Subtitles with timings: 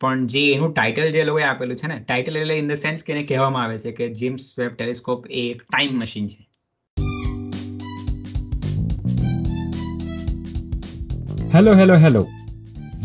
[0.00, 3.12] પણ જે એનું ટાઇટલ જે લોકોએ આપેલું છે ને ટાઇટલ એટલે ઇન ધ સેન્સ કે
[3.12, 6.42] એને કહેવામાં આવે છે કે જેમ્સ વેબ ટેલિસ્કોપ એ એક ટાઈમ મશીન છે.
[11.54, 12.26] Hello hello hello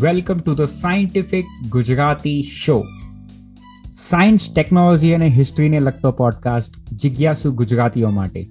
[0.00, 2.84] welcome to the scientific Gujarati show
[3.94, 8.48] science technology અને હિસ્ટ્રીને લગતો પોડકાસ્ટ જિજ્ઞાસુ ગુજરાતીઓ માટે.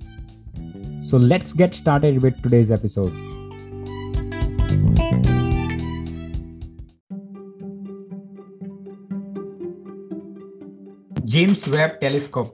[1.10, 3.31] So let's get started with today's episode
[11.34, 12.48] James Webb telescope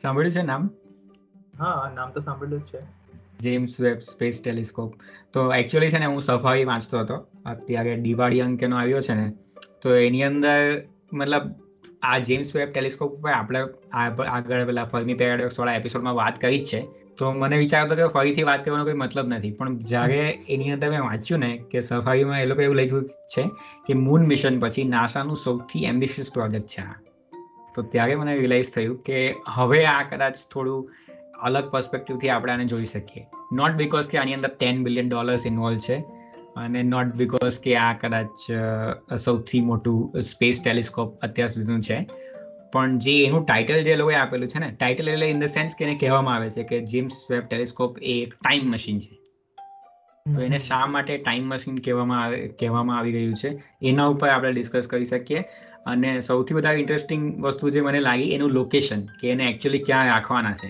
[0.00, 0.62] સાંભળ્યું છે નામ?
[1.58, 2.80] હા નામ તો સાંભળ્યું છે.
[3.40, 4.90] જેમ્સ વેબ સ્પેસ ટેલિસ્કોપ
[5.32, 7.16] તો એકચ્યુઅલી છે ને હું સફાઈ વાંચતો હતો.
[7.46, 9.26] અત્યારે દિવાળી અંકેનો આવ્યો છે ને
[9.82, 10.58] તો એની અંદર
[11.12, 11.44] મતલબ
[12.02, 13.60] આ જેમ્સ વેબ ટેલિસ્કોપ ઉપર આપણે
[14.32, 16.80] આગળ પેલા ફર્મી પેરાડોક્સ વાળા એપિસોડમાં વાત કરી જ છે.
[17.18, 19.52] તો મને વિચાર હતો કે ફરીથી વાત કરવાનો કોઈ મતલબ નથી.
[19.52, 23.44] પણ જ્યારે એની અંદર મેં વાંચ્યું ને કે સફારીમાં એ લોકો એવું લખ્યું છે
[23.86, 26.96] કે મૂન મિશન પછી નાસાનું સૌથી એમ્બિશિયસ પ્રોજેક્ટ છે આ.
[27.74, 29.22] તો ત્યારે મને રિયલાઇઝ થયું કે
[29.54, 30.90] હવે આ કદાચ થોડું
[31.42, 33.24] અલગ પર્સપેક્ટિવથી આપણે આને જોઈ શકીએ.
[33.52, 35.96] નોટ બિકોઝ કે આની અંદર ટેન બિલિયન ડોલર્સ ઇન્વોલ્વ છે
[36.56, 38.44] અને નોટ બિકોઝ કે આ કદાચ
[39.16, 41.98] સૌથી મોટું સ્પેસ ટેલિસ્કોપ અત્યાર સુધીનું છે.
[42.72, 45.84] પણ જે એનું ટાઇટલ જે લોકોએ આપેલું છે ને ટાઇટલ એટલે ઇન ધ સેન્સ કે
[45.84, 49.20] એને કહેવામાં આવે છે કે જેમ્સ વેબ ટેલિસ્કોપ એ એક ટાઈમ મશીન છે.
[50.34, 53.62] તો એને શા માટે ટાઈમ મશીન કહેવામાં આવે કહેવામાં આવી રહ્યું છે?
[53.82, 55.44] એના ઉપર આપણે ડિસ્કસ કરી શકીએ.
[55.86, 60.54] અને સૌથી વધારે ઇન્ટરેસ્ટિંગ વસ્તુ જે મને લાગી એનું લોકેશન કે એને એકચ્યુઅલી ક્યાં રાખવાના
[60.54, 60.68] છે.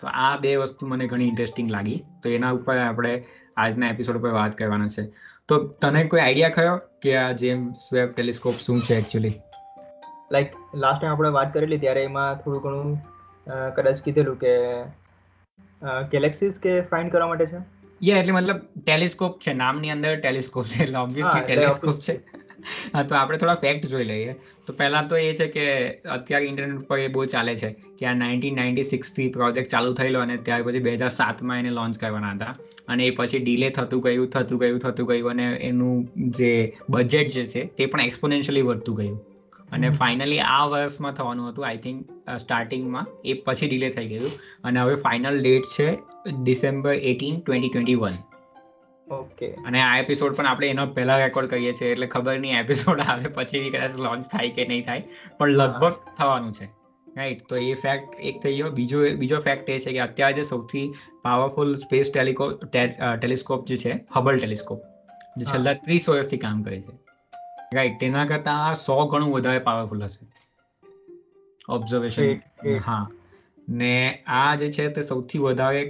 [0.00, 1.98] તો આ બે વસ્તુ મને ઘણી ઇન્ટરેસ્ટિંગ લાગી.
[2.22, 3.14] તો એના ઉપર આપણે
[3.56, 5.04] આજના એપિસોડ ઉપર વાત કરવાના છે.
[5.48, 9.34] તો તને કોઈ આઈડિયા ખરો કે આ જેમ્સ વેબ ટેલિસ્કોપ શું છે એકચ્યુઅલી
[10.32, 14.52] લાઈક લાસ્ટ ટાઈમ આપણે વાત કરેલી ત્યારે એમાં થોડું ઘણું કદાચ કીધેલું કે
[16.12, 17.60] ગેલેક્સીસ કે ફાઇન્ડ કરવા માટે છે?
[18.02, 19.52] યા એટલે મતલબ ટેલિસ્કોપ છે.
[19.54, 20.82] નામની અંદર ટેલિસ્કોપ છે.
[20.82, 22.14] એટલે ઓબ્વિયસલી ટેલિસ્કોપ છે.
[22.94, 24.36] હા તો આપણે થોડા ફેક્ટ જોઈ લઈએ.
[24.66, 25.64] તો પહેલા તો એ છે કે
[26.14, 30.20] અત્યારે ઇન્ટરનેટ પર એ બહુ ચાલે છે કે આ નાઇન્ટીન નાઇન્ટી સિક્સથી પ્રોજેક્ટ ચાલુ થયેલો
[30.20, 32.54] અને ત્યાર પછી બે હજાર સાતમાં એને લોન્ચ કરવાના હતા.
[32.88, 36.08] અને એ પછી ડીલે થતું ગયું થતું ગયું થતું ગયું અને એનું
[36.38, 36.50] જે
[36.90, 39.22] બજેટ જે છે તે પણ એક્સપોનેન્શિયલી વધતું ગયું.
[39.72, 41.98] અને ફાઇનલી આ વર્ષમાં થવાનું હતું આઈ થિંક
[42.40, 44.30] સ્ટાર્ટિંગમાં એ પછી ડિલે થઈ ગયું.
[44.64, 45.88] અને હવે ફાઇનલ ડેટ છે
[46.42, 48.16] December eighteen twenty twenty one
[49.08, 53.00] okay અને આ એપિસોડ પણ આપણે એનો પહેલા રેકોર્ડ કરીએ છીએ એટલે ખબર નહીં એપિસોડ
[53.00, 55.02] આવે પછી કદાચ લોન્ચ થાય કે નહીં થાય
[55.38, 56.68] પણ લગભગ થવાનું છે.
[57.06, 58.70] રાઈટ તો એ ફેક્ટ એક થઈ ગયો.
[58.70, 60.86] બીજો બીજો ફેક્ટ એ છે કે અત્યારે જે સૌથી
[61.22, 64.80] પાવરફુલ સ્પેસ ટેલિકો ટેલિસ્કોપ જે છે હબલ ટેલિસ્કોપ
[65.36, 66.92] જે છેલ્લા ત્રીસ વર્ષથી કામ કરે છે.
[67.74, 70.26] રાઈટ તેના કરતા સો ગણું વધારે પાવરફુલ હશે.
[71.68, 73.04] ઓબ્ઝર્વેશન હા.
[73.68, 75.82] ને આ જે છે તે સૌથી વધારે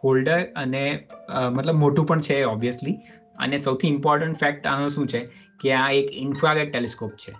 [0.00, 1.06] કોલ્ડર અને
[1.52, 2.96] મતલબ મોટું પણ છે ઓબ્વિયસલી
[3.38, 5.20] અને સૌથી ઇમ્પોર્ટન્ટ ફેક્ટ આનો શું છે
[5.60, 7.32] કે આ એક ઇન્ફ્રારેડ ટેલિસ્કોપ છે.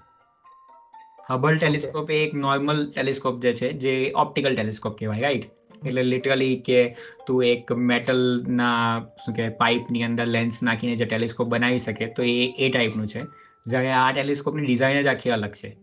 [1.30, 6.56] હબલ ટેલિસ્કોપ એ એક નોર્મલ ટેલિસ્કોપ જે છે જે ઓપ્ટિકલ ટેલિસ્કોપ કહેવાય રાઈટ એટલે લિટરલી
[6.56, 12.22] કે તું એક મેટલના શું કે પાઇપની અંદર લેન્સ નાખીને જે ટેલિસ્કોપ બનાવી શકે તો
[12.22, 13.22] એ એ ટાઈપનું છે.
[13.66, 15.76] જ્યારે આ ટેલિસ્કોપની ડિઝાઇન જ આખી અલગ છે.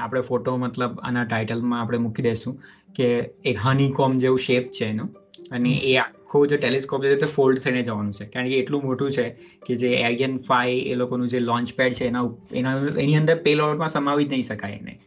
[0.00, 2.62] આપણે ફોટો મતલબ આના ટાઇટલમાં આપણે મૂકી દઈશું
[2.94, 3.04] કે
[3.44, 5.08] એક હનીકોમ જેવું શેપ છે એનું.
[5.52, 8.26] અને એ આખું જે ટેલિસ્કોપ છે તે ફોલ્ડ થઈને જવાનું છે.
[8.26, 9.28] કારણ કે એટલું મોટું છે
[9.66, 12.24] કે જે એરિયન ફાઈવ એ લોકોનું જે લોન્ચ પેડ છે એના
[12.54, 14.98] એના એની અંદર પેલોડમાં સમાવી જ નહીં શકાય એને.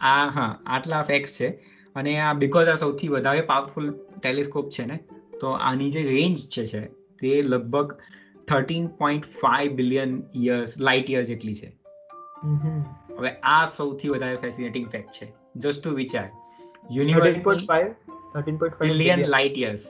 [0.00, 1.48] આ હા આટલા ફેક્સ છે.
[1.96, 4.98] અને આ બિકોઝ આ સૌથી વધારે પાવરફુલ ટેલિસ્કોપ છે ને
[5.40, 6.80] તો આની જે રેન્જ છે છે
[7.20, 7.92] તે લગભગ
[8.48, 11.81] thirteen point five billion years light years જેટલી છે.
[13.18, 15.32] હવે આ સૌથી વધારે ફેસિનેટિંગ ફેક્ટ છે.
[15.56, 16.28] જસ્ટ ટુ વિચાર.
[16.90, 17.68] University
[18.80, 19.84] billion light years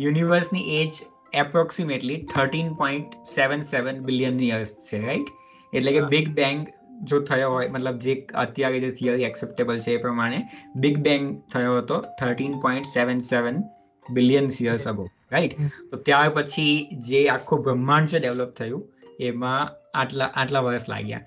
[0.00, 0.90] યુનિવર્સની age
[1.32, 5.26] approximately thirteen point seven seven billion years છે રાઈટ
[5.72, 6.66] એટલે કે બિગ બેંગ
[7.04, 11.78] જો થયો હોય મતલબ જે અત્યારે જે થિયરી એક્સેપ્ટેબલ છે એ પ્રમાણે બિગ બેંગ થયો
[11.78, 13.62] હતો thirteen point seven seven
[14.10, 15.60] billion years ago right
[15.90, 21.20] તો ત્યાર પછી જે આખું બ્રહ્માંડ છે ડેવલપ થયું એમાં આટલા આટલા વર્ષ લાગ્યા.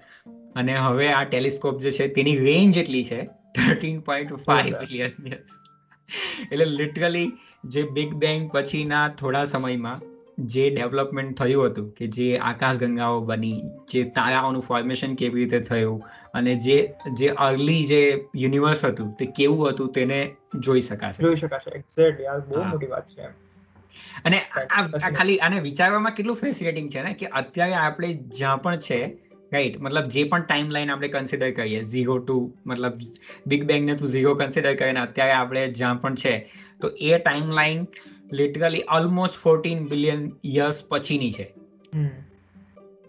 [0.56, 5.12] અને હવે આ ટેલિસ્કોપ જે છે તેની રેન્જ એટલી છે થર્ટીન પોઈન્ટ ફાઈવ યર્સ
[6.52, 7.32] એટલે લિટરલી
[7.66, 10.00] જે બિગ બેંગ પછીના થોડા સમયમાં
[10.40, 16.04] જે ડેવલપમેન્ટ થયું હતું કે જે આકાશગંગાઓ બની જે તારાઓનું ફોર્મેશન કેવી રીતે થયું
[16.34, 21.24] અને જે જે અર્લી જે યુનિવર્સ હતું તે કેવું હતું તેને જોઈ શકાશે.
[21.24, 21.72] જોઈ શકાશે.
[21.76, 23.43] એક્ઝેક્ટલી આ બહુ મોટી વાત છે
[24.26, 27.14] અને આ ખાલી આને વિચારવામાં કેટલું ફેસિલેટિંગ છે ને?
[27.14, 29.18] કે અત્યારે આપણે જ્યાં પણ છે
[29.54, 33.02] રાઈટ મતલબ જે પણ ટાઈમ લાઈન આપણે કન્સિડર કરીએ ઝીરો ટુ મતલબ
[33.48, 36.52] બિગ બેંગને તું ઝીરો કન્સિડર કરીને અત્યારે આપણે જ્યાં પણ છે
[36.82, 37.88] તો એ time line
[38.34, 41.54] literally almost fourteen billion years પછીની છે.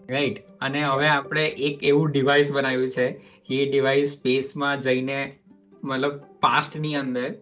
[0.09, 3.11] રાઈટ અને હવે આપણે એક એવું ડિવાઇસ બનાવ્યું છે
[3.47, 5.33] કે એ ડિવાઇસ સ્પેસમાં જઈને
[5.83, 7.33] મતલબ પાસ્ટની અંદર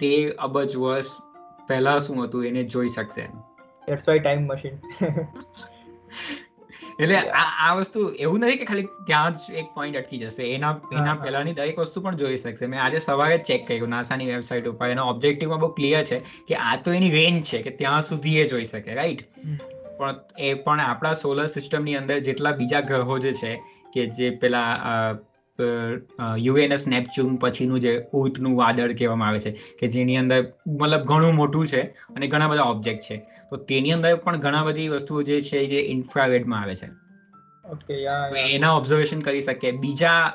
[0.00, 1.06] તે અબજ વર્ષ
[1.68, 3.26] પહેલા શું હતું એને જોઈ શકશે
[3.88, 4.76] ધેટ્સ વાય ટાઈમ મશીન
[7.00, 10.42] એટલે આ આ વસ્તુ એવું નથી કે ખાલી ત્યાં જ એક પોઈન્ટ અટકી જશે.
[10.54, 12.66] એના એના પહેલાની દરેક વસ્તુ પણ જોઈ શકશે.
[12.66, 14.86] મેં આજે સવારે ચેક કર્યું નાસાની વેબસાઇટ ઉપર.
[14.86, 16.18] એનો ઓબ્જેક્ટિવમાં બહુ ક્લિયર છે
[16.48, 19.20] કે આ તો એની રેન્જ છે કે ત્યાં સુધી એ જોઈ શકે રાઈટ
[19.98, 23.52] પણ એ પણ આપણા સોલર સિસ્ટમની અંદર જેટલા બીજા ગ્રહો જે છે
[23.94, 24.68] કે જે પેલા
[25.58, 31.66] યુએનએસ નેપચ્યુન પછીનું જે ઉતનું વાદળ કહેવામાં આવે છે કે જેની અંદર મતલબ ઘણું મોટું
[31.66, 33.16] છે અને ઘણા બધા ઓબ્જેક્ટ છે.
[33.50, 36.88] તો તેની અંદર પણ ઘણા બધી વસ્તુઓ જે છે જે ઇન્ફ્રારેડમાં આવે છે.
[38.38, 40.32] એના ઓબ્ઝર્વેશન કરી શકે બીજા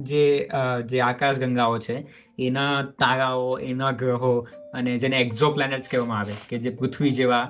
[0.00, 0.48] જે
[0.86, 1.96] જે આકાશ ગંગાઓ છે
[2.38, 7.42] એના તારાઓ એના ગ્રહો અને જેને એક્ઝો પ્લેનેટ્સ કહેવામાં આવે કે જે પૃથ્વી જેવા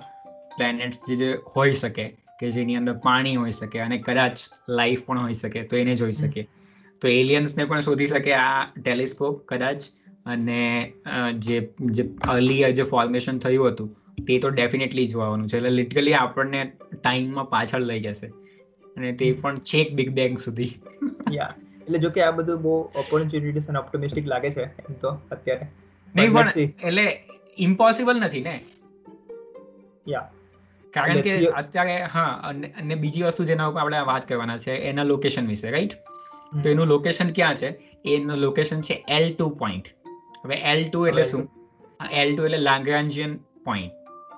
[0.56, 2.06] પ્લેનેટ્સ જે હોઈ શકે
[2.40, 4.38] કે જેની અંદર પાણી હોઈ શકે અને કદાચ
[4.68, 6.48] લાઈફ પણ હોઈ શકે તો એને જોઈ શકે
[7.02, 9.88] તો એલિયન્સને પણ શોધી શકે આ ટેલિસ્કોપ કદાચ.
[10.26, 10.60] અને
[11.38, 11.56] જે
[11.90, 13.88] જે અર્લીયર જે ફોર્મેશન થયું હતું
[14.26, 15.56] તે તો ડેફિનેટલી જોવાનું છે.
[15.56, 16.60] એટલે લિટરલી આપણને
[16.94, 18.28] ટાઈમમાં પાછળ લઈ જશે.
[18.96, 20.72] અને તે પણ છેક બિગ બેંગ સુધી.
[21.32, 25.70] યા એટલે જો કે આ બધું બહુ ઓપોર્ચ્યુનિટીસ અને ઓપ્ટિમિસ્ટિક લાગે છે એમ તો અત્યારે.
[26.14, 27.06] નહીં પણ એટલે
[27.58, 28.54] ઇમ્પોસિબલ નથી ને?
[30.08, 30.28] યા
[30.94, 35.46] કારણ કે અત્યારે હા અને બીજી વસ્તુ જેના ઉપર આપણે વાત કરવાના છે એના લોકેશન
[35.46, 35.92] વિશે રાઈટ
[36.62, 37.68] તો એનું લોકેશન ક્યાં છે?
[38.04, 39.88] એનું લોકેશન છે એલ ટુ પોઈન્ટ
[40.44, 41.48] હવે એલ ટુ એટલે શું?
[42.12, 43.92] એલ ટુ એટલે લાગ્રાન્જિયન પોઈન્ટ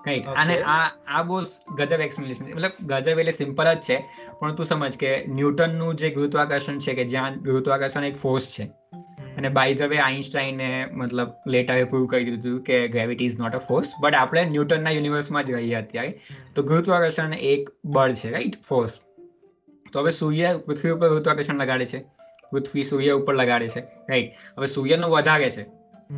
[0.06, 1.42] રાઈટ અને આ આ બહુ
[1.78, 3.98] ગજબ એક્સપ્લેનેશન મતલબ ગજબ એટલે સિમ્પલ જ છે
[4.40, 8.64] પણ તું સમજ કે ન્યૂટનનું જે ગુરુત્વાકર્ષણ છે કે જ્યાં ગુરુત્વાકર્ષણ એક ફોર્સ છે.
[9.36, 13.58] અને બાય ધ વે આઈન્સ્ટાઈને મતલબ લેટરે પ્રૂવ કરી દીધું કે gravity is not a
[13.58, 16.20] force but આપણે ન્યૂટનના યુનિવર્સમાં જ રહીએ અત્યારે.
[16.54, 18.98] તો ગુરુત્વાકર્ષણ એક બળ છે રાઈટ ફોર્સ
[19.92, 22.00] તો હવે સૂર્ય પૃથ્વી ઉપર ગુરુત્વાકર્ષણ લગાડે છે.
[22.50, 23.80] પૃથ્વી સૂર્ય ઉપર લગાડે છે.
[23.80, 25.62] રાઈટ હવે સૂર્યનું વધારે છે.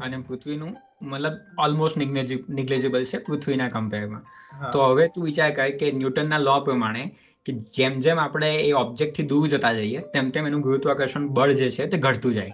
[0.02, 4.22] અને પૃથ્વીનું મતલબ ઓલમોસ્ટ નિગ્લેજેબલ છે પૃથ્વીના કમ્પેરમાં
[4.70, 7.04] તો હવે તું વિચાર કર કે ન્યૂટનના લો પ્રમાણે
[7.46, 11.70] કે જેમ જેમ આપણે એ ઓબ્જેક્ટથી દૂર જતા જઈએ તેમ તેમ એનું ગુરુત્વાકર્ષણ બળ જે
[11.70, 12.52] છે તે ઘટતું જાય.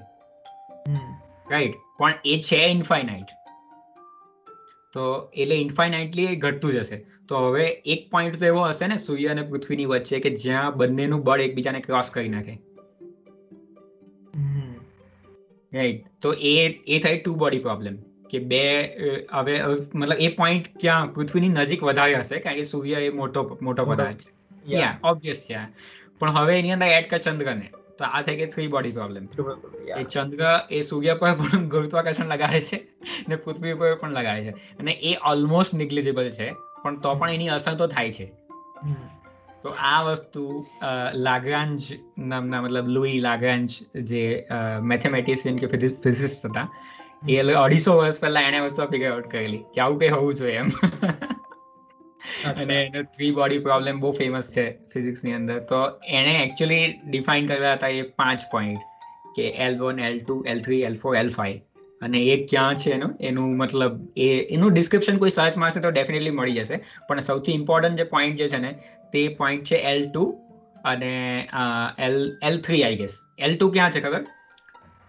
[1.50, 3.30] રાઈટ પણ એ છે ઇન્ફાઇનાઇટ
[4.94, 5.02] તો
[5.34, 6.98] એટલે ઇન્ફાઇનાઇટલી એ ઘટતું જશે.
[7.28, 7.64] તો હવે
[7.94, 11.80] એક પોઈન્ટ તો એવો હશે ને સૂર્ય અને પૃથ્વીની વચ્ચે કે જ્યાં બંનેનું બળ એકબીજાને
[11.80, 12.54] ક્રોસ કરી નાખે.
[15.72, 16.54] રાઈટ તો એ
[16.86, 17.98] એ થઈ ટુ બોડી પ્રોબ્લેમ
[18.30, 18.62] કે બે
[19.32, 19.54] હવે
[19.94, 24.24] મતલબ એ પોઈન્ટ ક્યાં પૃથ્વીની નજીક વધારે હશે કારણ કે સૂર્ય એ મોટો મોટો પદાર્થ
[24.24, 24.88] છે.
[25.04, 25.60] ઓબ્વિયસ છે
[26.18, 27.68] પણ હવે એની અંદર એડ કર ચંદ્રને.
[28.00, 29.28] તો આ થઈ ગઈ થ્રી બોડી પ્રોબ્લેમ
[29.98, 32.88] એ ચંદ્ર એ સૂર્ય પર પણ ગુરુત્વાકર્ષણ લગાડે છે
[33.28, 34.50] ને પૃથ્વી પર પણ લગાડે છે.
[34.50, 36.52] અને એ ઓલમોસ્ટ નિગ્લિજેબલ છે
[36.82, 38.32] પણ તો પણ એની અસર તો થાય છે.
[39.62, 40.66] તો આ વસ્તુ
[41.14, 41.80] લાગ્રાન્જ
[42.18, 43.68] નામના મતલબ લુઈ લાગ્રાન્જ
[44.02, 44.46] જે
[44.82, 46.68] મેથેમેટિશિયન કે ફિઝિસ્ટ હતા
[47.28, 50.66] એ અઢીસો વર્ષ પહેલા એને વસ્તુ ફિગર આઉટ કરેલી કે આવું કઈ હોવું જોઈએ એમ.
[52.44, 55.58] અને એનો થ્રી બોડી પ્રોબ્લેમ બહુ ફેમસ છે ફિઝિક્સની અંદર.
[55.60, 58.80] તો એણે એકચ્યુઅલી ડિફાઇન કર્યા હતા એ પાંચ પોઈન્ટ
[59.36, 61.58] કે L one L two L three L four L five
[62.02, 63.16] અને એ ક્યાં છે એનું?
[63.20, 66.76] એનું મતલબ એ, એનું ડિસ્ક્રિપ્શન કોઈ સર્ચ મારશે તો ડેફિનેટલી મળી જશે.
[67.08, 68.72] પણ સૌથી ઇમ્પોર્ટન્ટ જે પોઈન્ટ જે છે ને,
[69.12, 70.26] તે પોઈન્ટ છે એલ ટુ
[70.84, 71.14] અને
[71.98, 74.24] L L three I guess L two ક્યાં છે ખબર?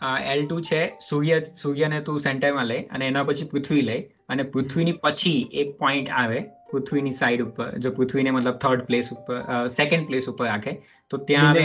[0.01, 3.97] એલ ટુ છે સૂર્ય, સૂર્યને તું સેન્ટરમાં લે અને એના પછી પૃથ્વી લે
[4.29, 6.39] અને પૃથ્વીની પછી એક પોઈન્ટ આવે
[6.71, 9.37] પૃથ્વીની સાઈડ ઉપર જો પૃથ્વીને મતલબ થર્ડ પ્લેસ ઉપર
[9.75, 10.73] સેકન્ડ પ્લેસ ઉપર રાખે
[11.11, 11.55] તો ત્યાં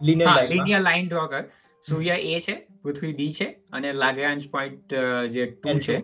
[0.00, 1.44] લિનિયર લાઈન ડ્રો કર.
[1.84, 4.94] સૂર્ય એ છે પૃથ્વી બી છે અને લાગ્રાન્જ પોઈન્ટ
[5.32, 5.96] જે ટુ છે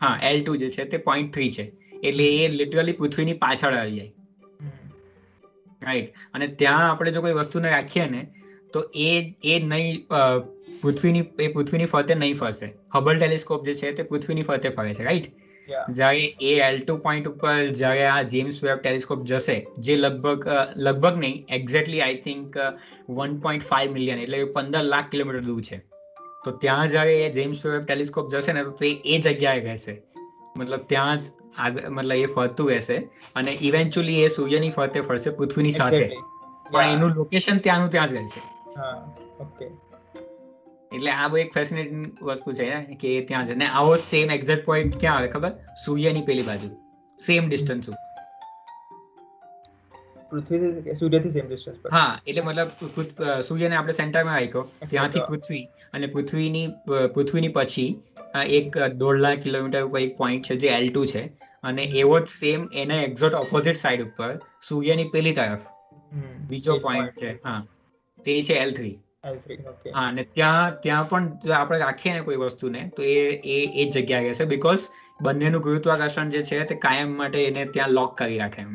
[0.00, 1.64] હા એલ ટુ જે છે તે પોઈન્ટ થ્રી છે.
[2.02, 4.12] એટલે એ લિટરલી પૃથ્વીની પાછળ આવી જાય.
[5.82, 8.22] રાઈટ અને ત્યાં આપણે જો કોઈ વસ્તુને રાખીએ ને
[8.74, 9.08] તો એ
[9.44, 9.96] એ નહીં
[10.82, 12.68] પૃથ્વીની એ પૃથ્વીની ફરતે નહીં ફરશે.
[12.94, 15.04] હબલ ટેલિસ્કોપ જે છે તે પૃથ્વીની ફરતે ફરે છે.
[15.04, 15.26] રાઈટ
[15.68, 21.18] જ્યારે એ એલ ટુ પોઈન્ટ ઉપર જ્યારે આ જેમ્સ વેબ ટેલિસ્કોપ જશે જે લગભગ લગભગ
[21.18, 22.58] નહીં exactly I think
[23.10, 25.78] one point five million એટલે પંદર લાખ કિલોમીટર દૂર છે.
[26.44, 29.94] તો ત્યાં જ્યારે એ જેમ્સ વેબ ટેલિસ્કોપ જશે ને તો એ જગ્યાએ રહેશે
[30.56, 31.22] મતલબ ત્યાં જ
[31.58, 32.96] આગળ મતલબ એ ફરતું રહેશે
[33.36, 36.10] અને ઇવેન્ચ્યુઅલી એ સૂર્યની ફરતે ફરશે પૃથ્વીની સાથે.
[36.70, 38.40] પણ એનું લોકેશન ત્યાંનું ત્યાં જ રહેશે.
[39.40, 39.66] ઓકે
[40.94, 42.68] એટલે આ બહુ એક ફેસિનેટિંગ વસ્તુ છે
[43.00, 43.54] કે ત્યાં છે.
[43.54, 45.52] ને આવો સેમ એક્ઝેક્ટ પોઈન્ટ ક્યાં આવે ખબર?
[45.84, 46.68] સૂર્યની પેલી બાજુ.
[47.18, 48.00] સેમ ડિસ્ટન્સ ઉપર
[50.30, 51.90] પૃથ્વીથી સૂર્યથી સેમ ડિસ્ટન્સ પર.
[51.90, 52.68] હા એટલે મતલબ
[53.48, 55.64] સૂર્યને આપણે સેન્ટરમાં રાખ્યો ત્યાંથી પૃથ્વી.
[55.92, 56.66] અને પૃથ્વીની
[57.14, 57.88] પૃથ્વીની પછી
[58.58, 61.22] એક દોઢ લાખ કિલોમીટર ઉપર એક પોઈન્ટ છે જે એલ ટુ છે.
[61.64, 64.30] અને એવો જ સેમ એના એક્ઝોટ ઓપોઝિટ સાઈડ ઉપર
[64.68, 65.62] સૂર્યની પેલી તરફ
[66.48, 67.60] બીજો પોઈન્ટ છે હા.
[68.18, 68.94] તે છે એલ થ્રી
[69.90, 73.18] હા અને ત્યાં ત્યાં પણ આપણે રાખીએ ને કોઈ વસ્તુને તો એ
[73.50, 74.46] એ એ જગ્યાએ રહેશે.
[74.46, 74.86] બીકોઝ
[75.20, 78.72] બંનેનું ગુરુત્વાકર્ષણ જે છે તે કાયમ માટે એને ત્યાં લોક કરી રાખે એમ.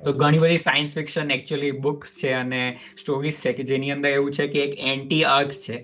[0.00, 2.62] તો ઘણી બધી સાયન્સ ફિક્શન એકચ્યુઅલી બુક્સ છે અને
[2.96, 5.76] સ્ટોરીઝ છે કે જેની અંદર એવું છે કે એક એન્ટી અર્થ છે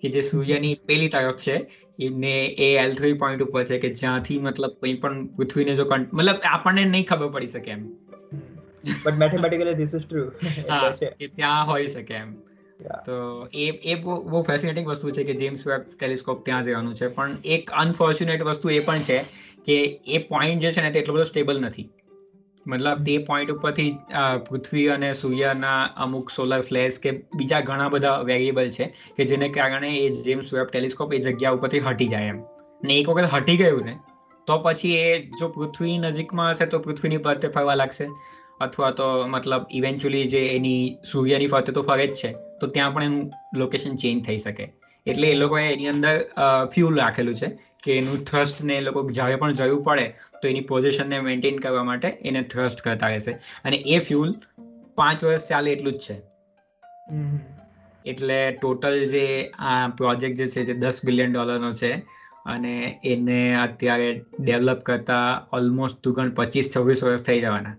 [0.00, 1.56] કે જે સૂર્યની પેલી તરફ છે
[2.16, 6.38] ને એ એલ થ્રી પોઈન્ટ ઉપર છે કે જ્યાંથી મતલબ કંઈ પણ પૃથ્વીને જો મતલબ
[6.52, 7.84] આપણને નહીં ખબર પડી શકે એમ.
[8.98, 10.24] But mathematically this is true
[10.68, 12.34] હા કે ત્યાં હોઈ શકે એમ.
[13.06, 17.08] તો એ એ બહુ ફેસિનેટિંગ વસ્તુ છે કે જેમ્સ વેબ ટેલિસ્કોપ ત્યાં જવાનું છે.
[17.08, 19.18] પણ એક અનફોર્ચ્યુનેટ વસ્તુ એ પણ છે
[19.66, 21.88] કે એ પોઈન્ટ જે છે ને તે એટલો બધો સ્ટેબલ નથી.
[22.66, 23.96] મતલબ તે પોઈન્ટ ઉપરથી
[24.50, 29.98] પૃથ્વી અને સૂર્યના અમુક સોલર ફ્લેશ કે બીજા ઘણા બધા વેરિયેબલ છે કે જેને કારણે
[29.98, 32.40] એ જેમ્સ વેબ ટેલિસ્કોપ એ જગ્યા ઉપરથી હટી જાય એમ.
[32.84, 33.96] ને એક વખત હટી ગયું ને,
[34.46, 38.06] તો પછી એ જો પૃથ્વી નજીકમાં હશે તો પૃથ્વીની ફરતે ફરવા લાગશે.
[38.60, 42.34] અથવા તો મતલબ ઇવેન્ચ્યુઅલી જે એની સૂર્યની ફરતે તો ફરે જ છે.
[42.60, 44.66] તો ત્યાં પણ એનું લોકેશન ચેન્જ થઈ શકે.
[45.06, 46.16] એટલે એ લોકોએ એની અંદર
[46.74, 47.48] ફ્યુલ રાખેલું છે
[47.82, 50.06] કે એનું થ્રસ્ટ ને એ લોકો જ્યારે પણ જરૂર પડે
[50.42, 53.32] તો એની પોઝિશનને મેન્ટેન કરવા માટે એને થ્રસ્ટ કરતા રહેશે.
[53.64, 54.30] અને એ ફ્યુલ
[54.94, 56.16] પાંચ વર્ષ ચાલે એટલું જ છે.
[58.04, 59.24] એટલે ટોટલ જે
[59.70, 61.92] આ પ્રોજેક્ટ જે છે જે દસ બિલિયન ડોલરનો છે
[62.46, 64.08] અને એને અત્યારે
[64.40, 67.76] ડેવલપ કરતા ઓલમોસ્ટ દુગણ પચીસ છવ્વીસ વર્ષ થઈ જવાના.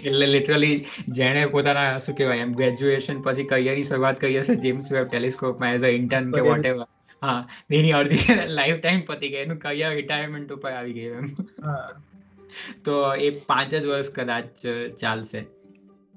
[0.00, 0.76] એટલે લિટરલી
[1.16, 5.84] જેણે પોતાના શું કહેવાય એમ ગ્રેજ્યુએશન પછી કરિયરની શરૂઆત કરી હશે જેમ્સ વેબ ટેલિસ્કોપમાં એઝ
[5.84, 6.86] અ ઇન્ટર્ન કે વોટ એવર
[7.22, 7.38] હા
[7.72, 11.28] એની અડધી લાઈફ ટાઈમ પતી ગઈ એનું કરિયર રિટાયરમેન્ટ ઉપર આવી ગયું એમ.
[12.84, 14.46] તો એ પાંચ જ વર્ષ કદાચ
[14.98, 15.40] ચાલશે.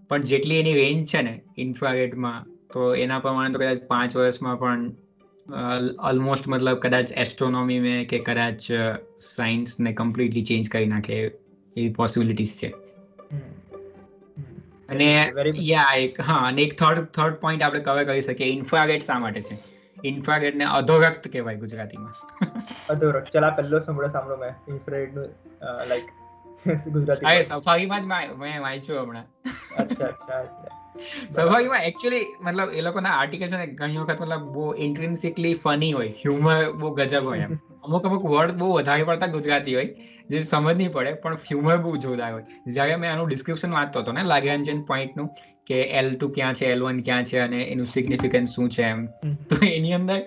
[0.09, 4.81] પણ જેટલી એની રેન્જ છે ને ઇન્ફ્રારેડમાં તો એના પ્રમાણે તો કદાચ પાંચ વર્ષમાં પણ
[6.03, 8.67] ઓલમોસ્ટ મતલબ કદાચ એસ્ટ્રોનોમી મેં કે કદાચ
[9.27, 11.19] સાયન્સને કમ્પ્લીટલી ચેન્જ કરી નાખે
[11.75, 12.69] એવી પોસિબિલિટીઝ છે.
[14.93, 18.47] અને યા એક હા અને એક થર્ડ થર્ડ પોઈન્ટ આપણે કવર કરી શકીએ.
[18.47, 19.57] ઇન્ફ્રારેડ શા માટે છે?
[20.03, 22.13] ઇન્ફ્રારેડ ને અધોરક્ત કહેવાય ગુજરાતીમાં.
[22.89, 23.33] અધોરક્ત.
[23.33, 24.49] ચલા પહેલો સાંભળો સાંભળો મેં.
[24.67, 25.25] ઇન્ફ્રારેડનું
[25.87, 26.03] લાઈક
[26.87, 28.03] ગુજરાતી અરે સફારીમાં જ
[28.37, 29.23] મેં વાંચ્યું હમણાં.
[29.77, 30.43] અચ્છા અચ્છા
[31.31, 36.07] સફારીમાં એકચ્યુઅલી મતલબ એ લોકોના આર્ટિકલ છે ને ઘણી વખત મતલબ બહુ ઇન્ટ્રિન્સિકલી ફની હોય.
[36.07, 37.59] હ્યુમર બહુ ગજબ હોય એમ.
[37.83, 39.85] અમુક અમુક વર્ડ બહુ વધારે પડતા ગુજરાતી હોય.
[40.29, 42.45] જે સમજ નહીં પડે પણ હ્યુમર બહુ જોરદાર હોય.
[42.67, 45.29] જ્યારે મેં આનું ડિસ્ક્રિપ્શન વાંચતો હતો ને લાગ્યાંજન પોઈન્ટનું
[45.67, 49.07] કે એલ ટુ ક્યાં છે એલ વન ક્યાં છે અને એનું સિગ્નિફિકન્સ શું છે એમ.
[49.49, 50.19] તો એની અંદર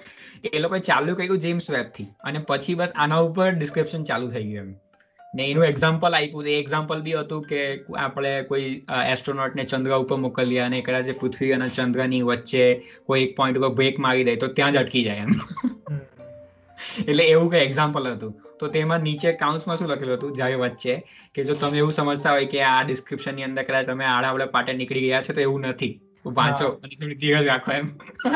[0.52, 4.66] એ લોકોએ ચાલુ કર્યું જેમ્સ વેબથી અને પછી બસ આના ઉપર ડિસ્ક્રિપ્શન ચાલુ થઈ ગયું
[4.66, 4.74] એમ.
[5.34, 7.62] ને એનું એક્ઝામ્પલ આપ્યું એ એક્ઝામ્પલ બી હતું કે
[7.98, 8.68] આપણે કોઈ
[9.14, 12.64] એસ્ટ્રોનોટને ચંદ્ર ઉપર મોકલ્યા અને કદાચ પૃથ્વી અને ચંદ્રની વચ્ચે
[13.06, 15.34] કોઈ એક પોઈન્ટ ઉપર બ્રેક મારી દે તો ત્યાં જ અટકી જાય એમ.
[17.08, 18.42] એટલે એવું કઈ એક્ઝામ્પલ હતું.
[18.60, 20.32] તો તેમાં નીચે કાઉન્સમાં શું લખેલું હતું?
[20.32, 24.28] જ્યારે વચ્ચે કે જો તમે એવું સમજતા હોય કે આ ડિસ્ક્રિપ્શનની અંદર કદાચ અમે આડા
[24.28, 26.00] આવડે પાટે નીકળી ગયા છે તો એવું નથી.
[26.26, 27.86] વાંચો અને થોડી ધીરજ રાખો એમ.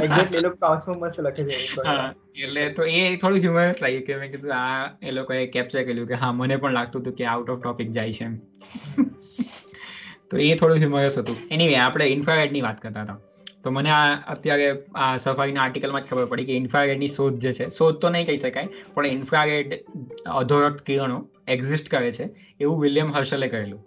[0.02, 4.30] એક્ઝેક્ટલી એ લોકો કાઉન્સમાં મસ્ત લખે છે એટલે તો એ થોડું હ્યુમરસ લાગ્યું કે મેં
[4.30, 7.62] કીધું આ એ લોકોએ કેપ્ચર કર્યું કે હા મને પણ લાગતું હતું કે આઉટ ઓફ
[7.62, 8.36] ટોપિક જાય છે એમ.
[10.30, 11.36] તો એ થોડું હ્યુમરસ હતું.
[11.50, 13.18] એનીવે આપણે ઇન્ફ્રારેડની વાત કરતા હતા.
[13.64, 17.68] તો મને આ અત્યારે આ સફારીના આર્ટિકલમાં જ ખબર પડી કે ઇન્ફ્રારેડની શોધ જે છે
[17.68, 19.78] શોધ તો નહીં કહી શકાય પણ ઇન્ફ્રારેડ
[20.26, 22.28] અધોરક્ત કિરણો એક્ઝિસ્ટ કરે છે
[22.60, 23.80] એવું વિલિયમ હર્શલે કહેલું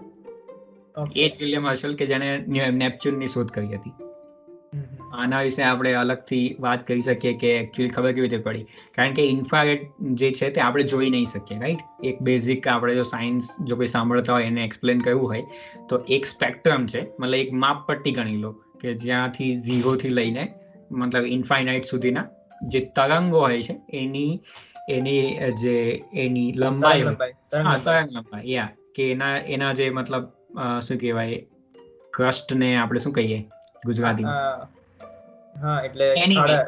[1.16, 3.94] એ જ વિલિયમ હર્શલ કે જેને નેપચ્યુનની શોધ કરી હતી.
[5.14, 8.66] આના વિશે આપણે અલગથી વાત કરી શકીએ કે એકચ્યુઅલી ખબર કેવી રીતે પડી?
[8.96, 13.04] કારણ કે ઇન્ફ્રારેડ જે છે તે આપણે જોઈ નહીં શકીએ રાઈટ એક બેઝિક આપણે જો
[13.04, 15.42] સાયન્સ જો કોઈ સાંભળતા હોય એને એક્સપ્લેન કરવું હોય
[15.90, 18.56] તો એક સ્પેક્ટ્રમ છે મતલબ એક માપ પટ્ટી ગણી લો.
[18.84, 20.44] કે જ્યાંથી ઝીરોથી લઈને
[20.92, 22.26] મતલબ ઇન્ફાઇનાઇટ સુધીના
[22.68, 24.32] જે તરંગો હોય છે એની
[24.90, 25.24] એની
[25.62, 25.76] જે
[26.18, 27.04] એની લંબાઈ
[27.64, 30.30] હા તરંગ લંબાઈ યા કે એના એના જે મતલબ
[30.82, 31.42] શું કહેવાય
[32.14, 33.40] ક્રસ્ટ ને આપણે શું કહીએ
[33.86, 34.26] ગુજરાતી
[35.56, 36.08] હા એટલે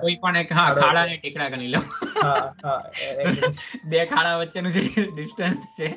[0.01, 1.81] કોઈ પણ એક હા ખાડા ને ટેકડા ગણી લો.
[3.89, 5.87] બે ખાડા વચ્ચેનું જે ડિસ્ટન્સ છે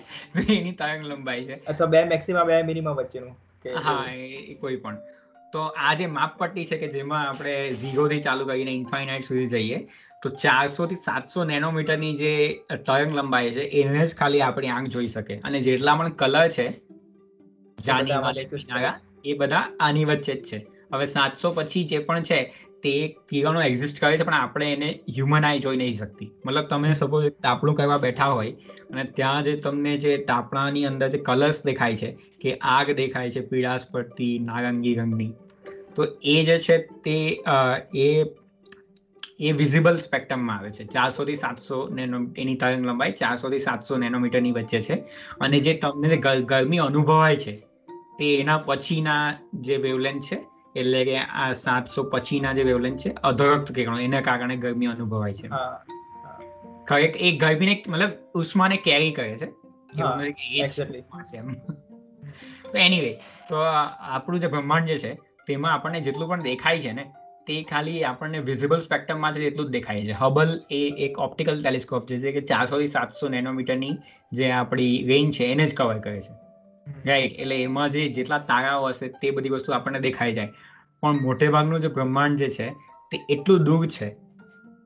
[0.49, 1.61] એની તરંગ લંબાઈ છે.
[1.67, 3.35] અથવા બે મેક્સિમમ બે મિનિમમ વચ્ચેનું
[3.85, 4.03] હા
[4.49, 4.97] એ કોઈ પણ.
[5.53, 9.79] તો આ જે માપપટ્ટી છે કે જેમાં આપણે ઝીરોથી ચાલુ કરીને ઇન્ફાઇનાઇટ સુધી જઈએ
[10.23, 12.33] તો ચારસો થી સાતસો નેનોમીટરની જે
[12.87, 15.35] તરંગ લંબાઈ છે એને જ ખાલી આપણી આંખ જોઈ શકે.
[15.45, 16.67] અને જેટલા પણ કલર છે
[17.79, 18.13] જાની
[19.25, 20.59] એ બધા આની વચ્ચે જ છે.
[20.93, 22.39] હવે સાતસો પછી જે પણ છે
[22.83, 22.95] તે
[23.31, 26.31] કિરણો એક્ઝિસ્ટ કરે છે, પણ આપણે એને હ્યુમન આઈ જોઈ નહીં શકતી.
[26.47, 28.53] મતલબ તમે સપોઝ તાપણું કરવા બેઠા હોય,
[28.91, 33.41] અને ત્યાં જે તમને જે તાપણાની અંદર જે કલર્સ દેખાય છે, કે આગ દેખાય છે
[33.41, 35.33] પીળાશ પડતી નારંગી રંગની,
[35.97, 37.17] તો એ જે છે તે
[37.95, 38.11] એ
[39.41, 40.85] એ વિઝિબલ સ્પેક્ટ્રમમાં આવે છે.
[40.85, 44.97] ચારસોથી સાતસો નેનો, એની તરંગ લંબાઈ ચારસો થી સાતસો નેનોમીટરની વચ્ચે છે.
[45.41, 46.17] અને જે તમને
[46.51, 47.55] ગરમી અનુભવાય છે,
[48.19, 49.25] તે એના પછીના
[49.61, 50.39] જે વેવલેન્થ છે
[50.79, 55.49] એટલે કે આ સાતસો પછીના જે વેવલેન્થ છે અધરક્ત કિરણો એના કારણે ગરમી અનુભવાય છે.
[56.87, 59.47] ખરેખર એ ગરમીને મતલબ ઉષ્માને કેરી કરે છે.
[62.73, 63.13] તો એનીવે
[63.49, 63.57] તો
[64.01, 65.15] આપણું જે બ્રહ્માંડ જે છે
[65.47, 67.05] તેમાં આપણને જેટલું પણ દેખાય છે ને
[67.47, 70.13] તે ખાલી આપણને વિઝિબલ સ્પેક્ટ્રમમાં છે એટલું જ દેખાય છે.
[70.13, 73.95] હબલ એ એક ઓપ્ટિકલ ટેલિસ્કોપ છે જે કે ચારસો થી સાતસો નેનોમીટરની
[74.33, 76.48] જે આપણી રેન્જ છે એને જ કવર કરે છે.
[77.05, 80.53] રાઈટ એટલે એમાં જે જેટલા તારાઓ હશે તે બધી વસ્તુ આપણને દેખાઈ જાય.
[81.03, 82.69] પણ મોટે ભાગનું જે બ્રહ્માંડ જે છે
[83.13, 84.09] તે એટલું દૂર છે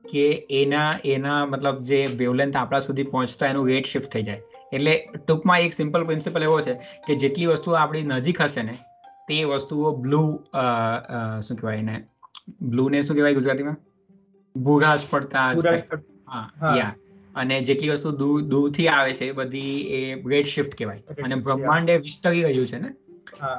[0.05, 4.41] કે એના એના મતલબ જે વેવલેન્થ આપણા સુધી પહોંચતા એનું રેટ શિફ્ટ થઈ જાય.
[4.71, 6.73] એટલે ટૂંકમાં એક સિમ્પલ પ્રિન્સિપલ એવો છે
[7.05, 8.75] કે જેટલી વસ્તુઓ આપણી નજીક હશે ને
[9.27, 10.23] તે વસ્તુઓ બ્લુ
[11.41, 11.95] શું કહેવાય એને?
[12.69, 13.77] બ્લુ ને શું કહેવાય ગુજરાતીમાં?
[14.55, 15.47] ભૂગાશ પડતા
[16.27, 16.45] હા
[16.77, 16.93] યા
[17.35, 21.23] અને જેટલી વસ્તુ દૂર દૂરથી આવે છે બધી એ ગ્રેટ શિફ્ટ કહેવાય.
[21.23, 22.91] અને બ્રહ્માંડ એ વિસ્તરી રહ્યું છે ને?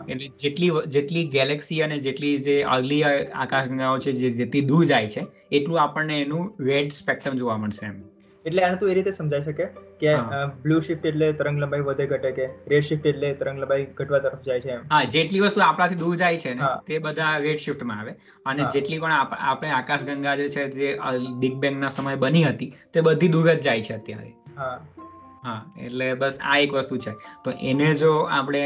[0.09, 5.27] એટલે જેટલી જેટલી ગેલેક્સી અને જેટલી જે અર્લી આકાશગંગાઓ છે જે જેટલી દૂર જાય છે
[5.53, 8.03] એટલું આપણને એનું રેડ સ્પેક્ટ્રમ જોવા મળશે એમ.
[8.47, 9.67] એટલે આને તો એ રીતે સમજાઈ શકે
[10.01, 10.15] કે
[10.63, 14.43] બ્લુ શિફ્ટ એટલે તરંગ લંબાઈ વધે ઘટે કે રેડ શિફ્ટ એટલે તરંગ લંબાઈ ઘટવા તરફ
[14.43, 18.13] જાય છે હા જેટલી વસ્તુ આપણાથી દૂર જાય છે ને તે બધા રેડ શિફ્ટમાં આવે.
[18.47, 20.99] અને જેટલી પણ આપણે આકાશગંગા જે છે જે
[21.39, 24.35] બિગ બેંગ ના સમય બની હતી તે બધી દૂર જ જાય છે અત્યારે.
[24.57, 25.61] હા.
[25.81, 27.13] એટલે બસ આ એક વસ્તુ છે.
[27.45, 28.63] તો એને જો આપણે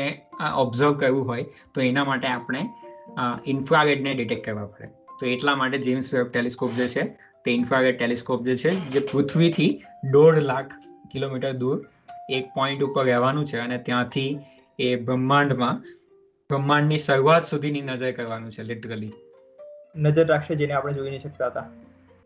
[0.56, 1.44] ઓબ્ઝર્વ કરવું હોય
[1.74, 2.68] તો એના માટે આપણે
[3.46, 4.88] ઇન્ફ્રારેડને ડિટેક્ટ કરવા પડે.
[5.20, 7.02] તો એટલા માટે જેમ્સ વેબ ટેલિસ્કોપ જે છે
[7.44, 9.70] તે ઇન્ફ્રારેડ ટેલિસ્કોપ જે છે જે પૃથ્વીથી
[10.12, 10.74] દોઢ લાખ
[11.12, 11.78] કિલોમીટર દૂર
[12.30, 14.30] એક પોઈન્ટ ઉપર રહેવાનું છે અને ત્યાંથી
[14.78, 15.80] એ બ્રહ્માંડમાં
[16.50, 19.14] બ્રહ્માંડની શરૂઆત સુધીની નજર કરવાનું છે લિટરલી
[19.98, 21.66] નજર રાખશે જેને આપણે જોઈ નહીં શકતા હતા.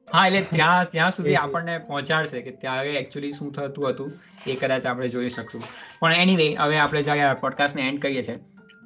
[0.08, 4.10] હા એટલે ત્યાં ત્યાં સુધી આપણને પહોંચાડશે કે ત્યારે એકચ્યુઅલી શું થતું હતું
[4.46, 5.68] એ કદાચ આપણે જોઈ શકશું.
[6.00, 8.38] પણ એનીવે હવે આપણે જ્યારે પોડકાસ્ટને એન્ડ કરીએ છીએ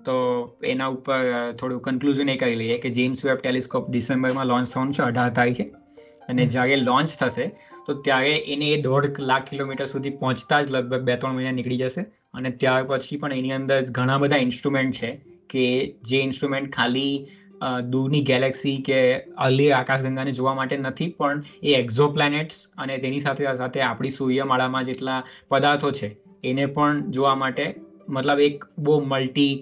[0.04, 0.16] તો
[0.66, 1.20] એના ઉપર
[1.56, 5.66] થોડું કન્ક્લુઝન એ કરી લઈએ કે જેમ્સ વેબ ટેલિસ્કોપ ડિસેમ્બરમાં લોન્ચ થવાનું છે અઢાર તારીખે.
[6.28, 7.46] અને જ્યારે લોન્ચ થશે,
[7.86, 11.80] તો ત્યારે એને એ દોઢ લાખ કિલોમીટર સુધી પહોંચતા જ લગભગ બે ત્રણ મહિના નીકળી
[11.82, 12.06] જશે.
[12.34, 15.10] અને ત્યાર પછી પણ એની અંદર ઘણા બધા ઇન્સ્ટ્રુમેન્ટ છે
[15.50, 15.64] કે
[16.08, 17.14] જે ઇન્સ્ટ્રુમેન્ટ ખાલી
[17.92, 19.00] દૂરની ગેલેક્સી કે
[19.44, 24.88] અલી આકાશગંગાને જોવા માટે નથી, પણ એ એક્ઝો પ્લેનેટ્સ અને તેની સાથે સાથે આપણી સૂર્યમાળામાં
[24.90, 26.10] જેટલા પદાર્થો છે,
[26.44, 27.64] એને પણ જોવા માટે
[28.08, 29.54] મતલબ એક બહુ મલ્ટી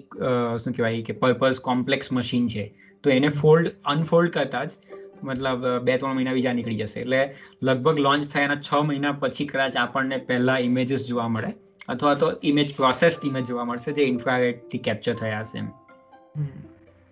[0.63, 2.65] શું કહેવાય કે પર્પઝ કોમ્પ્લેક્સ મશીન છે.
[3.03, 6.99] તો એને ફોલ્ડ અનફોલ્ડ કરતા જ મતલબ બે ત્રણ મહિના બીજા નીકળી જશે.
[6.99, 11.53] એટલે લગભગ લોન્ચ થયાના છ મહિના પછી કદાચ આપણને પહેલા ઇમેજીસ જોવા મળે
[11.89, 15.67] અથવા તો ઇમેજ પ્રોસેસ ઇમેજ જોવા મળશે જે ઇન્ફ્રારેડથી કેપ્ચર થયા હશે એમ.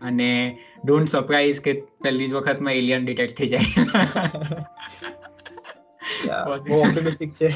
[0.01, 3.61] અને ડોન્ટ સરપ્રાઈઝ કે પહેલી જ વખતમાં એલિયન ડિટેક્ટ થઈ જાય.
[6.73, 7.47] ઓપ્ટિમિસ્ટિક છે.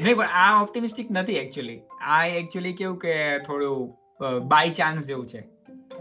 [0.00, 3.96] નહીં પણ આ ઓપ્ટિમિસ્ટિક નથી એકચ્યુઅલી આ એકચ્યુઅલી કેવું કે થોડું
[4.48, 5.40] બાય ચાન્સ જેવું છે.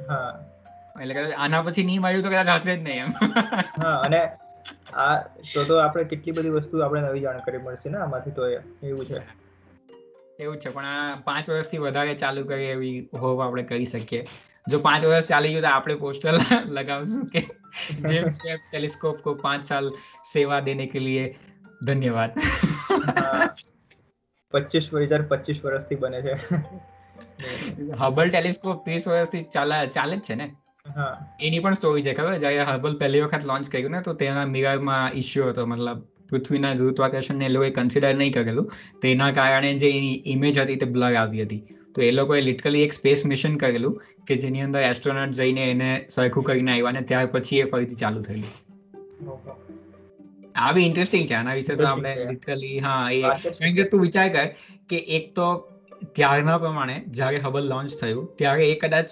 [0.09, 0.54] હા.
[1.01, 3.09] એટલે કદાચ આના પછી નહીં મળ્યું તો કદાચ હશે જ નહીં એમ.
[3.81, 4.19] હા અને
[4.93, 5.15] આ
[5.53, 9.21] તો તો આપણે કેટલી બધી વસ્તુ આપણે નવી જાણકારી મળશે ને આમાંથી તો એવું છે.
[10.39, 14.23] એવું છે પણ આ પાંચ વર્ષથી વધારે ચાલુ કરીએ એવી હોપ આપણે કરી શકીએ.
[14.67, 16.33] જો પાંચ વર્ષ ચાલી ગયું તો આપણે પોસ્ટર
[16.77, 17.41] લગાવશું કે
[18.09, 19.93] જેમ્સ વેબ ટેલિસ્કોપ કો પાંચ સાલ
[20.31, 21.25] સેવા દેને કે લીએ
[21.81, 22.31] ધન્યવાદ.
[24.53, 26.33] પચીસ હજાર પચીસ વર્ષથી બને છે.
[27.99, 30.47] હબલ ટેલિસ્કોપ ત્રીસ વર્ષથી ચાલે ચાલે જ છે ને?
[31.41, 32.37] એની પણ સ્ટોરી છે ખબર?
[32.37, 35.65] જ્યારે હર્બલ પહેલી વખત લોન્ચ કર્યું ને તો તેના મિરરમાં ઇશ્યુ હતો.
[35.65, 38.71] મતલબ પૃથ્વીના ગુરુત્વાકર્ષણને લોકોએ કન્સિડર નહીં કરેલું.
[39.01, 41.63] તેના કારણે જે એની ઇમેજ હતી તે બ્લર આવી હતી.
[41.95, 46.43] તો એ લોકોએ લિટરલી એક સ્પેસ મિશન કરેલું કે જેની અંદર એસ્ટ્રોનોટ જઈને એને સરખું
[46.43, 48.53] કરીને આવ્યા અને ત્યાર પછી એ ફરીથી ચાલુ થયેલું.
[50.55, 51.33] આ બી ઇન્ટરેસ્ટિંગ છે.
[51.33, 54.45] આના વિશે તો આપણે લિટરલી હા એ કારણ કે તું વિચાર કર
[54.89, 55.71] કે એક તો
[56.11, 59.09] ત્યારના પ્રમાણે જ્યારે હબલ લોન્ચ થયું ત્યારે એ કદાચ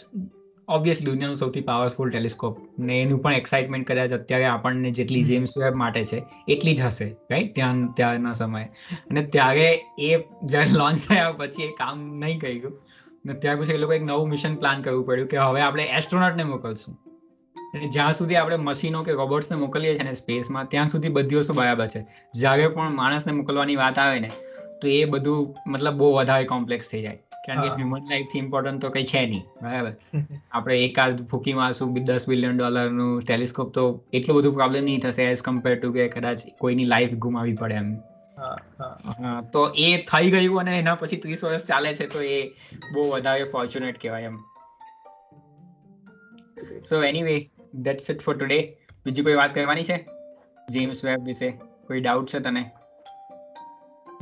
[0.67, 5.75] ઓબ્વિયસલી દુનિયાનું સૌથી પાવરફુલ ટેલિસ્કોપ ને એનું પણ એક્સાઇટમેન્ટ કદાચ અત્યારે આપણને જેટલી જેમ્સ વેબ
[5.75, 8.63] માટે છે એટલી જ હશે રાઈટ ત્યાં ત્યારના સમયે.
[9.09, 12.81] અને ત્યારે એ જ્યારે લોન્ચ થયા પછી એ કામ નહીં કર્યું
[13.25, 16.43] ને ત્યાર પછી એ લોકો એક નવું મિશન પ્લાન કરવું પડ્યું કે હવે આપણે એસ્ટ્રોનોટને
[16.43, 16.99] મોકલશું.
[17.73, 21.53] અને જ્યાં સુધી આપણે મશીનો કે રોબોટ્સને મોકલીએ છીએ ને સ્પેસમાં ત્યાં સુધી બધી વસ્તુ
[21.53, 22.05] બરાબર છે.
[22.35, 24.31] જ્યારે પણ માણસને મોકલવાની વાત આવે ને
[24.81, 27.19] તો એ બધું મતલબ બહુ વધારે કોમ્પ્લેક્સ થઈ જાય.
[27.47, 29.43] કારણ કે હ્યુમન લાઈફથી ઇમ્પોર્ટન્ટ તો કઈ છે નહીં.
[29.61, 29.93] બરાબર?
[30.51, 35.41] આપણે એકાદ ફૂકી મારશું દસ બિલિયન ડોલરનું ટેલિસ્કોપ તો એટલું બધું પ્રોબ્લેમ નહીં થશે એઝ
[35.41, 37.95] કમ્પેર ટુ કે કદાચ કોઈની લાઈફ ગુમાવી પડે એમ.
[39.53, 42.49] તો એ થઈ ગયું અને એના પછી ત્રીસ વર્ષ ચાલે છે તો એ
[42.93, 44.37] બહુ વધારે ફોર્ચ્યુનેટ કહેવાય એમ.
[46.89, 50.07] So anyway that's it for today બીજી કોઈ વાત કરવાની છે?
[50.69, 51.51] જેમ્સ વેબ વિશે?
[51.87, 52.71] કોઈ ડાઉટ છે તને?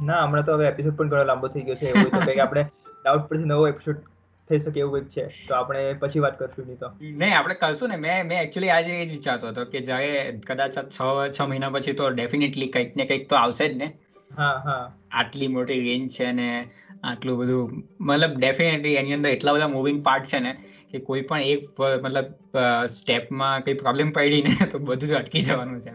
[0.03, 1.89] ના હમણાં તો હવે એપિસોડ પણ ઘણો લાંબો થઈ ગયો છે.
[1.89, 2.65] એવું તો કંઈક આપણે
[3.01, 4.01] ડાઉટ પરથી નવો એપિસોડ
[4.49, 5.25] થઈ શકે એવું કંઈક છે.
[5.45, 6.89] તો આપણે પછી વાત કરશું નહીં તો.
[7.15, 7.97] નહીં આપણે કરશું ને.
[7.97, 10.11] મેં મેં એકચ્યુઅલી આજે એ જ વિચારતો હતો કે જ્યારે
[10.45, 10.99] કદાચ છ
[11.31, 13.87] છ મહિના પછી તો ડેફિનેટલી કંઈક ને કંઈક તો આવશે જ ને.
[14.31, 14.91] હા હા.
[15.19, 16.47] આટલી મોટી રેન્જ છે ને
[17.03, 20.53] આટલું બધું મતલબ ડેફિનેટલી એની અંદર એટલા બધા મૂવિંગ પાર્ટ છે ને
[20.91, 21.61] કે કોઈ પણ એક
[21.99, 22.29] મતલબ
[22.95, 25.91] સ્ટેપમાં કઈ પ્રોબ્લેમ પડી ને તો બધું જ અટકી જવાનું છે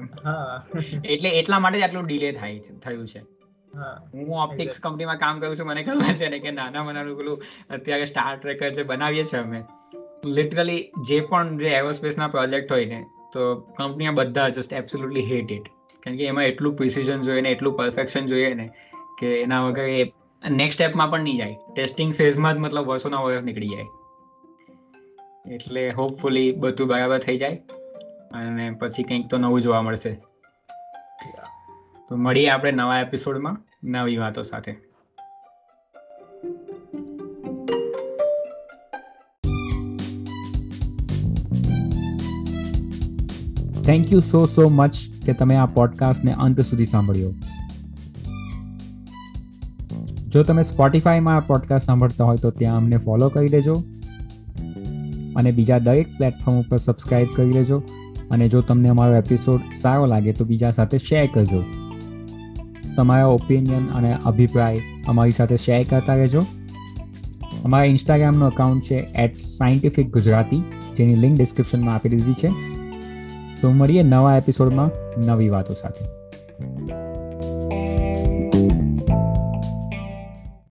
[1.11, 3.21] એટલે એટલા માટે જ આટલું ડિલે થાય થયું છે.
[3.77, 4.41] હું.
[4.41, 8.37] ઓપ્ટિક્સ કંપનીમાં કામ કરું છું મને ખબર છે ને કે નાના મનાનું પેલું અત્યારે સ્ટાર
[8.37, 9.65] ટ્રેકર જે બનાવીએ છીએ અમે
[10.25, 15.67] લિટરલી જે પણ જે એરોસ્પેસના પ્રોજેક્ટ હોય ને તો કંપનીમાં બધા જસ્ટ એબ્સોલ્યુટલી હેટ ઇટ
[16.03, 18.71] કારણ કે એમાં એટલું પ્રિસિઝન જોઈએ ને એટલું પરફેક્શન જોઈએ ને
[19.19, 20.13] કે એના વગર એ
[20.51, 21.57] નેક્સ્ટ સ્ટેપમાં પણ નહીં જાય.
[21.75, 23.85] ટેસ્ટિંગ ફેઝમાં જ મતલબ વર્ષોના વર્ષ નીકળી જાય.
[25.55, 27.57] એટલે હોપફુલી બધું બરાબર થઈ જાય
[28.33, 30.15] અને પછી કંઈક તો નવું જોવા મળશે.
[32.09, 34.73] તો મળીએ આપણે નવા એપિસોડમાં નવી વાતો સાથે.
[43.85, 47.35] Thank you so so much કે તમે આ પોડકાસ્ટને અંત સુધી સાંભળ્યો.
[50.29, 53.75] જો તમે સ્પોટિફાઈમાં આ પોડકાસ્ટ સાંભળતા હોય તો ત્યાં અમને ફોલો કરી લેજો
[55.37, 57.83] અને બીજા દરેક પ્લેટફોર્મ ઉપર સબસ્ક્રાઇબ કરી લેજો.
[58.31, 61.65] અને જો તમને અમારો એપિસોડ સારો લાગે તો બીજા સાથે શેર કરજો.
[62.97, 66.43] તમારા ઓપિનિયન અને અભિપ્રાય અમારી સાથે શેર કરતા રહેજો.
[67.65, 70.63] અમારા ઇન્સ્ટાગ્રામનું અકાઉન્ટ છે એટ સાયન્ટિફિક ગુજરાતી,
[70.97, 72.49] જેની લિંક ડિસ્ક્રિપ્શનમાં આપી દીધી છે.
[73.61, 74.91] તો મળીએ નવા એપિસોડમાં
[75.27, 76.05] નવી વાતો સાથે.